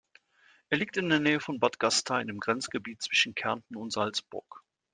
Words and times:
Er 0.71 0.79
liegt 0.79 0.97
in 0.97 1.09
der 1.09 1.19
Nähe 1.19 1.39
von 1.39 1.59
Bad 1.59 1.77
Gastein 1.77 2.27
im 2.27 2.39
Grenzgebiet 2.39 3.03
zwischen 3.03 3.35
Kärnten 3.35 3.75
und 3.75 3.91
Salzburg. 3.93 4.63